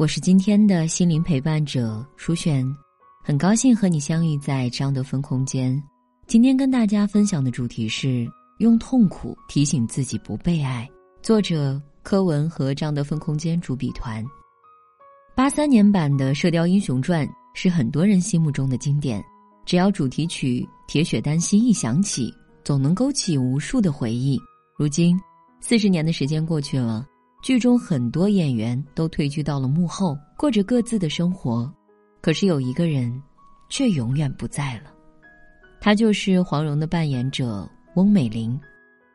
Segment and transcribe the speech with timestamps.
[0.00, 2.74] 我是今天的心灵陪伴者舒璇，
[3.22, 5.78] 很高兴和你相遇在张德芬空间。
[6.26, 8.26] 今天跟大家分享的主题是
[8.60, 10.88] 用痛苦提醒自己不被爱。
[11.20, 14.24] 作者柯文和张德芬空间主笔团。
[15.36, 19.22] 八三年版的《射雕英雄传》是很多人心目中的经典，
[19.66, 24.40] 只要主题曲《铁血丹心》一响起，总能勾起无数的回忆。
[24.78, 25.20] 如今，
[25.60, 27.06] 四十年的时间过去了，
[27.42, 31.72] 剧中很多演员都退居到了幕后，过着各自的生活。
[32.20, 33.10] 可是有一个人，
[33.68, 34.92] 却永远不在了，
[35.80, 38.58] 他就是黄蓉的扮演者翁美玲。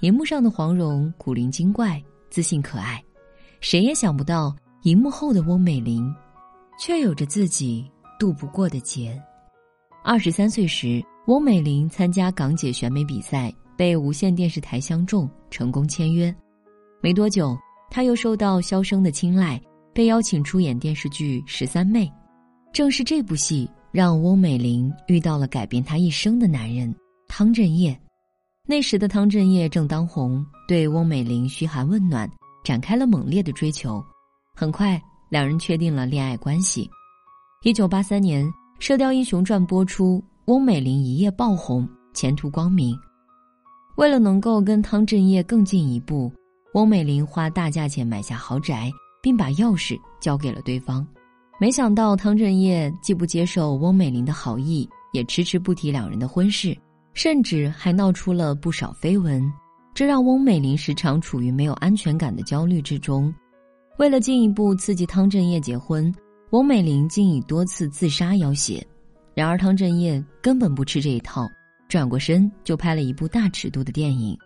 [0.00, 3.02] 荧幕上的黄蓉古灵精怪、自信可爱，
[3.60, 4.54] 谁也想不到。
[4.82, 6.14] 荧幕后的翁美玲，
[6.78, 9.20] 却有着自己渡不过的劫。
[10.04, 16.34] 二十三岁时，翁美玲参加港姐选美比赛，被无线电视台相中，成功签约。
[17.00, 17.58] 没多久，
[17.90, 19.60] 他又受到萧生的青睐，
[19.94, 22.06] 被邀请出演电视剧《十三妹》。
[22.72, 26.94] 正是这部戏，让翁美玲遇到了改变她一生的男人
[27.26, 27.98] 汤镇业。
[28.66, 32.30] 那时的汤镇业正当红，对翁美玲嘘寒问暖，
[32.62, 34.04] 展开了猛烈的追求。
[34.54, 36.88] 很快，两人确定了恋爱关系。
[37.64, 38.44] 一九八三年，
[38.78, 42.94] 《射雕英雄传》播出，翁美玲一夜爆红，前途光明。
[43.96, 46.30] 为了能够跟汤镇业更进一步，
[46.74, 48.90] 翁美玲花大价钱买下豪宅，
[49.22, 51.06] 并把钥匙交给了对方。
[51.58, 56.76] 没想到汤镇业既不接受翁美玲的好意，也迟迟不提两人的婚事，
[57.14, 59.42] 甚至还闹出了不少绯闻，
[59.94, 63.34] 这让翁美玲时常处于没有安全感的焦虑之中。
[63.98, 66.14] 为了进一步刺激汤镇业结婚，
[66.50, 68.86] 翁美玲竟以多次自杀要挟。
[69.34, 71.48] 然而汤镇业根本不吃这一套，
[71.88, 74.38] 转过身就拍了一部大尺度的电影。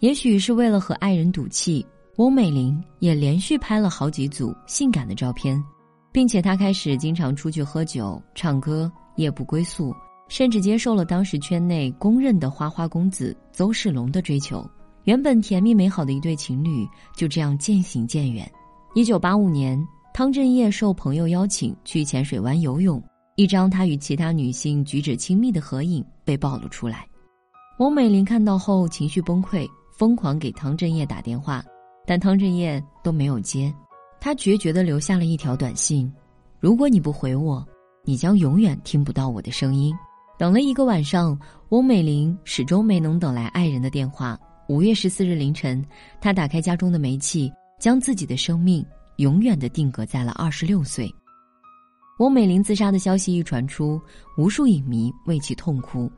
[0.00, 1.84] 也许是为了和爱人赌气，
[2.16, 5.60] 翁美玲也连续拍了好几组性感的照片，
[6.12, 9.92] 并且她开始经常出去喝酒、唱歌，夜不归宿，
[10.28, 14.64] 甚至接受了当时圈内公认的花花公子邹世龙的追求。
[15.02, 16.86] 原本甜蜜美好的一对情侣
[17.16, 18.48] 就这样渐行渐远。
[18.94, 19.84] 一九八五年，
[20.14, 23.02] 汤镇业受朋友邀请去浅水湾游泳，
[23.34, 27.04] 一张他与其他女性举止亲密的合影被暴露出来。
[27.78, 31.60] 翁美玲看到后情绪崩溃，疯狂给汤镇业打电话，
[32.06, 33.74] 但汤镇业都没有接。
[34.20, 36.08] 他决绝地留下了一条短信
[36.60, 37.66] ：“如果你不回我，
[38.04, 39.92] 你将永远听不到我的声音。”
[40.38, 41.36] 等了一个晚上，
[41.70, 44.38] 翁美玲始终没能等来爱人的电话。
[44.68, 45.84] 五月十四日凌晨，
[46.20, 47.52] 她打开家中的煤气。
[47.78, 48.84] 将自己的生命
[49.18, 51.08] 永远的定格在了二十六岁。
[52.18, 54.00] 翁美玲自杀的消息一传出，
[54.36, 56.10] 无数影迷为其痛哭。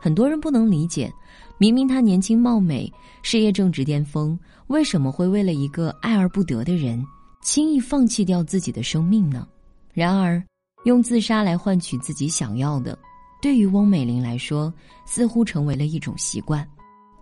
[0.00, 1.12] 很多人不能理解，
[1.58, 2.90] 明明她年轻貌美，
[3.22, 4.36] 事业正值巅峰，
[4.68, 7.04] 为什么会为了一个爱而不得的人，
[7.42, 9.46] 轻易放弃掉自己的生命呢？
[9.92, 10.42] 然而，
[10.84, 12.98] 用自杀来换取自己想要的，
[13.42, 14.72] 对于翁美玲来说，
[15.04, 16.66] 似乎成为了一种习惯。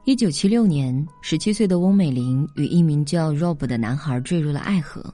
[0.05, 5.05] 一九七六年，十七岁的翁美玲与一名叫 Rob 的男孩坠入了爱河，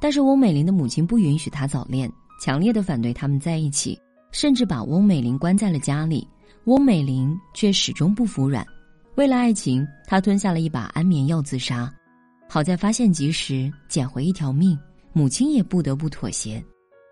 [0.00, 2.10] 但是翁美玲的母亲不允许她早恋，
[2.40, 3.96] 强烈的反对他们在一起，
[4.32, 6.26] 甚至把翁美玲关在了家里。
[6.68, 8.62] 翁美玲却始终不服软，
[9.14, 11.90] 为了爱情，她吞下了一把安眠药自杀。
[12.46, 14.78] 好在发现及时，捡回一条命，
[15.14, 16.62] 母亲也不得不妥协。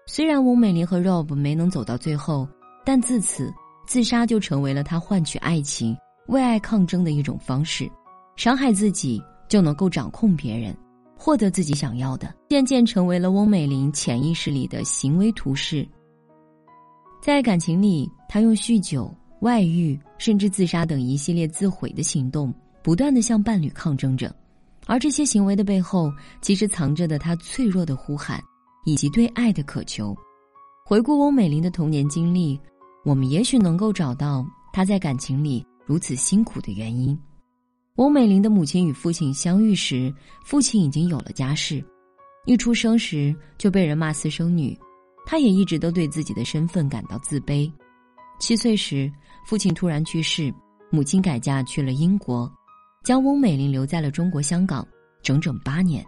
[0.07, 2.47] 虽然翁美玲和 Rob 没能走到最后，
[2.85, 3.51] 但自此，
[3.87, 5.97] 自杀就成为了她换取爱情。
[6.27, 7.91] 为爱抗争的一种方式，
[8.37, 10.77] 伤害自己就能够掌控别人，
[11.17, 15.89] 获得自己想要的，渐渐成为了翁美玲潜意识里的行为图式。
[17.23, 19.11] 在感情里，她用酗酒、
[19.41, 22.53] 外遇，甚至自杀等一系列自毁的行动，
[22.83, 24.35] 不断的向伴侣抗争着，
[24.87, 28.43] 而这些行为的背后，其实藏着的她脆弱的呼喊，
[28.85, 30.17] 以及对爱的渴求。
[30.85, 32.59] 回顾翁美玲的童年经历，
[33.05, 35.65] 我们也许能够找到她在感情里。
[35.85, 37.17] 如此辛苦的原因，
[37.95, 40.13] 翁美玲的母亲与父亲相遇时，
[40.45, 41.85] 父亲已经有了家室，
[42.45, 44.77] 一出生时就被人骂私生女，
[45.25, 47.71] 她也一直都对自己的身份感到自卑。
[48.39, 49.11] 七岁时，
[49.47, 50.53] 父亲突然去世，
[50.91, 52.51] 母亲改嫁去了英国，
[53.05, 54.87] 将翁美玲留在了中国香港
[55.23, 56.05] 整整八年。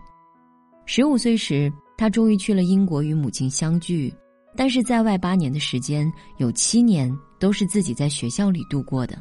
[0.85, 4.13] 十五岁时，她终于去了英国与母亲相聚，
[4.57, 9.21] 但是在外八年的时间，有七年都是自己在学校里度过的。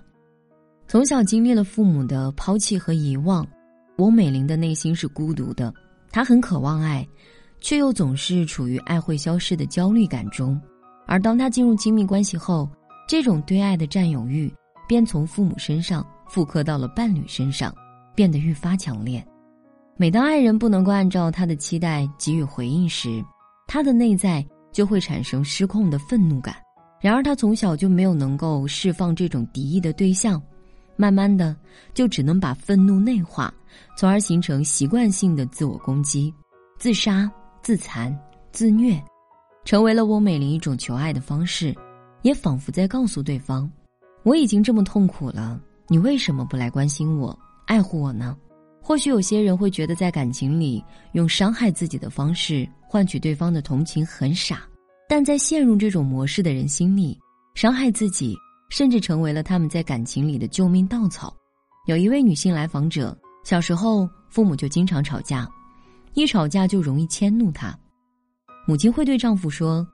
[0.88, 3.46] 从小经历了父母的抛弃和遗忘，
[3.98, 5.74] 翁美玲的内心是孤独的。
[6.12, 7.08] 她很渴望爱，
[7.60, 10.60] 却又总是处于爱会消失的焦虑感中。
[11.06, 12.70] 而当她进入亲密关系后，
[13.08, 14.54] 这种对爱的占有欲
[14.86, 17.74] 便从父母身上复刻到了伴侣身上，
[18.14, 19.26] 变得愈发强烈。
[19.96, 23.24] 每当爱人不能够按照他的期待给予回应时，
[23.66, 26.56] 他的内在就会产生失控的愤怒感。
[27.00, 30.42] 然而，他从小就没有能够释放这种敌意的对象。
[30.98, 31.56] 慢慢的，
[31.94, 33.54] 就只能把愤怒内化，
[33.96, 36.34] 从而形成习惯性的自我攻击、
[36.78, 37.32] 自杀、
[37.62, 38.14] 自残、
[38.52, 39.02] 自虐，
[39.64, 41.74] 成为了翁美玲一种求爱的方式，
[42.22, 43.70] 也仿佛在告诉对方
[44.24, 48.38] ：“我已经这么痛苦了，你为什么不来关心我、爱护我呢？”
[48.82, 50.84] 或许有些人会觉得，在感情里
[51.14, 54.62] 用伤害自己的方式换取对方的同情很傻，
[55.10, 57.18] 但在陷入这种模式的人心里，
[57.56, 58.36] 伤害自己。
[58.70, 61.34] 甚至成为了他们在感情里的救命稻草。
[61.86, 65.48] 有一位女性来访者，小时候父母就经常吵架，
[66.16, 67.74] 一吵架就容易迁怒她。
[68.68, 69.88] 母亲会对丈夫说：“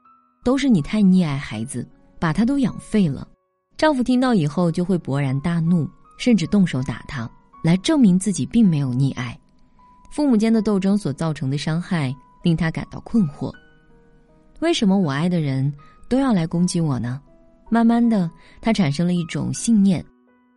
[0.44, 1.88] 都是你太溺爱孩子，
[2.24, 3.28] 把他都养废了。”
[3.76, 5.86] 丈夫听到以后就会勃然大怒，
[6.18, 7.30] 甚至动手打她，
[7.62, 9.38] 来证明自己并没有溺爱。
[10.10, 13.52] 父母间的斗争所造成的伤害令他感到困惑：
[14.62, 15.74] 为什么我爱的人
[16.08, 17.20] 都要来攻击我呢？
[17.70, 18.32] 慢慢的，
[18.62, 20.06] 他产生了一种信念，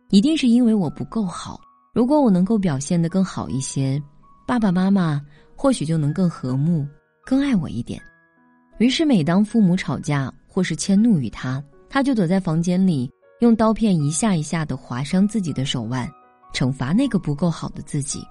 [0.09, 1.59] 一定是因为我不够好。
[1.93, 4.01] 如果我能够表现得更好一些，
[4.47, 5.21] 爸爸妈妈
[5.53, 6.87] 或许就能更和睦、
[7.25, 8.01] 更爱我一点。
[8.77, 13.07] 于是，每当父母吵架或是迁怒于他，他就躲在房间里，
[13.41, 16.11] 用刀片一下一下的划伤自己的手腕，
[16.51, 18.25] 惩罚那个不够好的自己。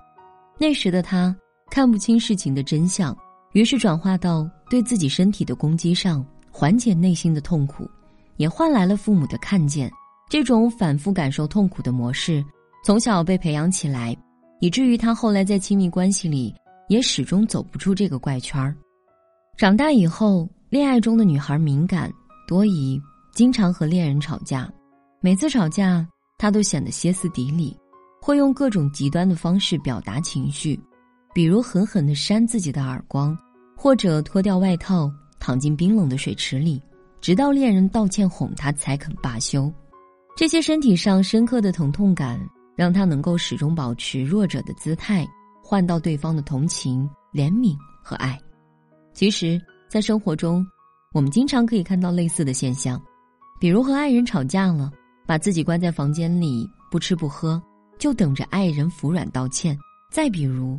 [0.58, 1.32] 那时的他
[1.70, 3.16] 看不清事情的真相，
[3.52, 7.88] 于是转化到对自己身体的攻击上，缓解内心的痛苦。
[8.38, 9.88] 也换来了父母的看见，
[10.28, 12.44] 这种反复感受痛苦的模式，
[12.84, 14.16] 从小被培养起来，
[14.58, 16.52] 以至于他后来在亲密关系里
[16.88, 18.74] 也始终走不出这个怪圈儿。
[19.56, 22.12] 长大以后，恋爱中的女孩敏感
[22.44, 23.00] 多疑，
[23.32, 24.68] 经常和恋人吵架，
[25.20, 26.04] 每次吵架，
[26.38, 27.76] 她都显得歇斯底里，
[28.20, 30.78] 会用各种极端的方式表达情绪，
[31.32, 33.38] 比如狠狠地扇自己的耳光，
[33.76, 35.08] 或者脱掉外套
[35.38, 36.82] 躺进冰冷的水池里。
[37.20, 39.72] 直到恋人道歉哄她才肯罢休，
[40.36, 42.40] 这些身体上深刻的疼痛感
[42.76, 45.24] 让她能够始终保持弱者的姿态，
[45.62, 48.36] 换到对方的同情、怜悯和爱。
[49.14, 49.60] 其实，
[49.96, 50.62] 在生活中，
[51.14, 53.00] 我们经常可以看到类似的现象，
[53.58, 54.92] 比如和爱人吵架了，
[55.26, 57.58] 把自己关在房间里不吃不喝，
[57.98, 59.74] 就等着爱人服软道歉；
[60.12, 60.78] 再比如，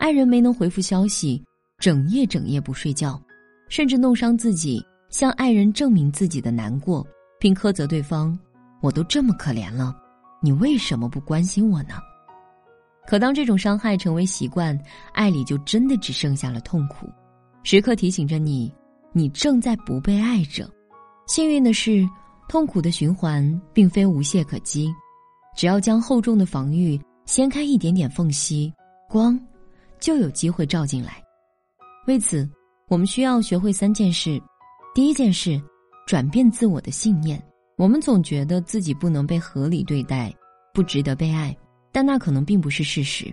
[0.00, 1.40] 爱人没能回复消息，
[1.78, 3.22] 整夜整夜不睡觉，
[3.68, 4.84] 甚至弄伤自己。
[5.08, 7.06] 向爱人证明自己的难过，
[7.38, 8.36] 并苛责对方
[8.82, 9.94] ：“我都这么可怜了，
[10.42, 11.94] 你为什么不关心我呢？”
[13.06, 14.76] 可当这种伤害成为习惯，
[15.12, 17.08] 爱里就真的只剩下了痛苦，
[17.62, 18.72] 时刻提醒着你，
[19.12, 20.70] 你正在不被爱着。
[21.26, 22.08] 幸运的是，
[22.48, 24.90] 痛苦的循环并非无懈可击，
[25.56, 28.72] 只要将厚重的防御掀开一点点缝隙，
[29.08, 29.38] 光
[30.00, 31.22] 就有机会照进来。
[32.06, 32.48] 为此，
[32.88, 34.40] 我们需要学会三件事。
[34.94, 35.60] 第一件事，
[36.06, 37.42] 转变自我的信念。
[37.76, 40.34] 我们总觉得自己不能被合理对待，
[40.72, 41.54] 不值得被爱，
[41.92, 43.32] 但那可能并不是事实。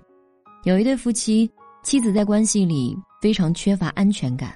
[0.65, 1.50] 有一对夫妻，
[1.84, 4.55] 妻子在关系里非常缺乏安全感。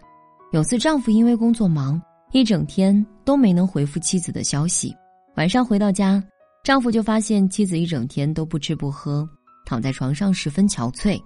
[0.52, 2.00] 有次丈夫因为工作忙，
[2.32, 4.96] 一整天都没能回复妻子的消息。
[5.38, 6.24] 晚上回到家，
[6.64, 9.28] 丈夫就发现妻子一整天都不吃不喝，
[9.66, 11.20] 躺在床上十分憔悴。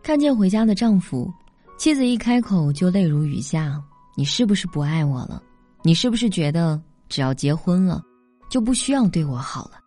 [0.00, 1.28] 看见回家的丈夫，
[1.76, 3.82] 妻子一开口就泪如雨下。
[4.16, 5.42] 你是不是不爱我了？
[5.82, 8.00] 你是不是觉得只要结婚了，
[8.48, 9.80] 就不需要对我好了？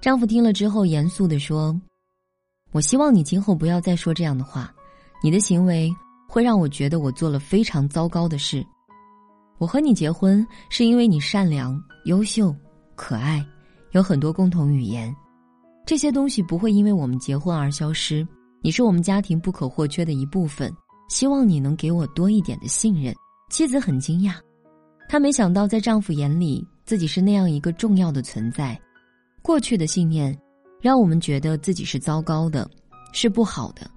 [0.00, 1.80] 丈夫听了之后严肃地说
[2.74, 4.74] ：“我希望你今后不要再说这样的话，
[5.22, 5.90] 你的行为
[6.28, 8.64] 会让我觉得我做了非常糟糕的事。
[9.58, 12.54] 我和你结婚是因为你善良、优秀、
[12.96, 13.44] 可爱，
[13.92, 15.14] 有很多共同语言，
[15.86, 18.26] 这些东西不会因为我们结婚而消失。
[18.60, 20.72] 你是我们家庭不可或缺的一部分，
[21.08, 23.14] 希望你能给我多一点的信任。”
[23.50, 24.34] 妻子很惊讶，
[25.08, 28.80] 她没想到在丈夫眼里自己是那样一个重要的存在。
[29.42, 30.36] 过去的信念
[30.80, 32.68] 让我们觉得自己是糟糕的，
[33.12, 33.88] 是不好的。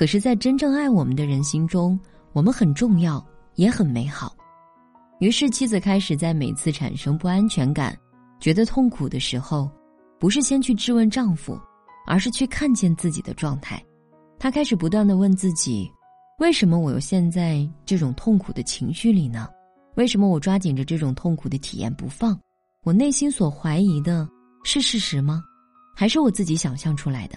[0.00, 2.00] 可是，在真正爱我们的人心中，
[2.32, 3.22] 我们很重要，
[3.56, 4.34] 也很美好。
[5.18, 7.94] 于是，妻子开始在每次产生不安全感、
[8.40, 9.70] 觉得痛苦的时候，
[10.18, 11.60] 不是先去质问丈夫，
[12.06, 13.78] 而是去看见自己的状态。
[14.38, 15.86] 她开始不断的问自己。
[16.38, 19.50] 为什么我又陷在这种痛苦的情绪里呢？
[19.96, 22.40] 为什么我抓紧着这种痛苦的体验不放？
[22.84, 24.26] 我内心所怀疑的
[24.64, 25.42] 是事实吗？
[25.94, 27.36] 还是我自己想象出来的？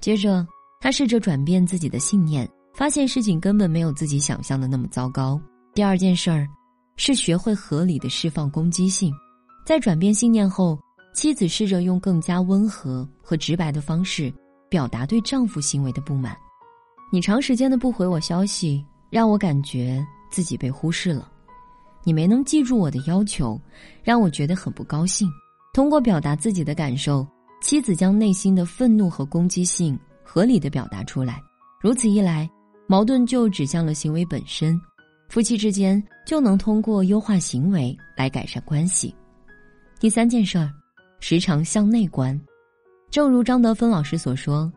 [0.00, 0.44] 接着，
[0.82, 5.38] 他试着转变自己的信念，发现事情根本没有自己想象的那么糟糕。
[5.74, 6.48] 第二件事儿，
[6.96, 9.12] 是学会合理的释放攻击性。
[9.66, 10.80] 在转变信念后，
[11.14, 14.32] 妻子试着用更加温和和直白的方式
[14.70, 16.34] 表达对丈夫行为的不满。
[17.12, 21.30] 你长时间的不回我消息，让我感觉自己被忽视了。
[22.04, 23.60] 你没能记住我的要求，
[24.02, 25.28] 让我觉得很不高兴。
[25.74, 27.26] 通过表达自己的感受，
[27.60, 29.98] 妻子将内心的愤怒和攻击性
[30.32, 31.42] 合理的表达出来。
[31.80, 32.48] 如此一来，
[32.86, 34.80] 矛盾就指向了行为本身，
[35.28, 39.12] 夫妻之间就能通过优化行为来改善关系。
[39.98, 40.70] 第三件事儿，
[41.18, 42.40] 时常向内观。
[43.10, 44.72] 正如张德芬老师所说，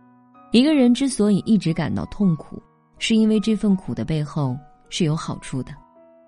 [0.51, 2.59] 一个人之所以一直感到痛苦，
[2.97, 4.57] 是因为这份苦的背后
[4.89, 5.71] 是有好处的。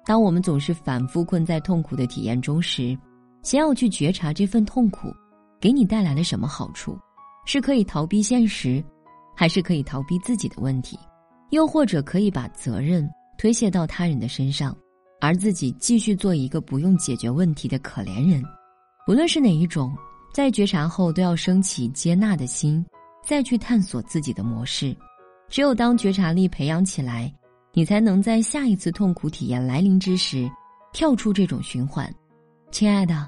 [0.06, 2.96] 当我们总是反复困在痛苦的体验中时，
[3.42, 5.12] 先要去觉察这份痛苦，
[5.60, 6.96] 给你带来了什么好处？
[7.48, 8.84] 是可以逃避现实，
[9.36, 10.98] 还是可以逃避自己的问题？
[11.52, 14.76] 又或者可以把责任推卸到他人的身上，
[15.22, 18.44] 而自己继续做一个不用解决问题的可怜人？
[19.08, 19.96] 无论是哪一种，
[20.34, 22.84] 在觉察后都要升起接纳的心，
[23.24, 24.96] 再去探索自己的模式。
[25.50, 27.32] 只有当觉察力培养起来。
[27.78, 30.50] 你才能在下一次痛苦体验来临之时，
[30.94, 32.10] 跳出这种循环。
[32.72, 33.28] 亲爱的，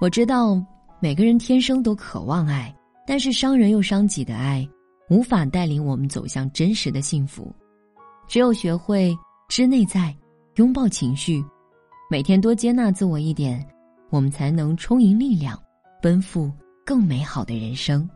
[0.00, 0.60] 我知道
[0.98, 2.74] 每个人天生都渴望爱，
[3.06, 4.68] 但是伤人又伤己的爱，
[5.10, 7.52] 无法带领我们走向真实的幸福。
[8.28, 9.14] 只有学会
[9.48, 10.16] 知内在，
[10.54, 11.44] 拥抱情绪，
[12.08, 13.62] 每天多接纳自我一点，
[14.08, 15.60] 我们才能充盈力量，
[16.00, 16.50] 奔赴
[16.86, 18.08] 更美好的人生。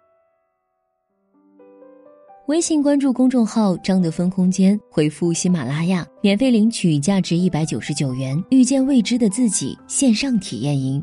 [2.47, 11.03] 微信关注公众号“张德芬空间”，回复“喜马拉雅”，免费领取价值一百九十九元《遇见未知的自己》线上体验营。